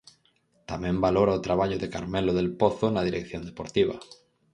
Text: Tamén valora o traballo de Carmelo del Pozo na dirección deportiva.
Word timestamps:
Tamén 0.69 0.95
valora 1.05 1.37
o 1.37 1.43
traballo 1.47 1.77
de 1.79 1.91
Carmelo 1.95 2.31
del 2.35 2.49
Pozo 2.61 2.85
na 2.91 3.05
dirección 3.07 3.41
deportiva. 3.49 3.95